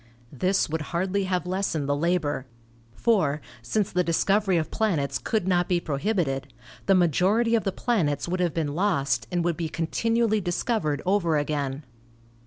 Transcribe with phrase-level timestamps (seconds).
[0.33, 2.47] This would hardly have lessened the labor.
[2.95, 6.51] For, since the discovery of planets could not be prohibited,
[6.87, 11.37] the majority of the planets would have been lost and would be continually discovered over
[11.37, 11.83] again.